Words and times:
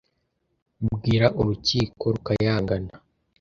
Bwira 0.93 1.27
urukiko 1.39 2.03
rukayangana 2.13 2.91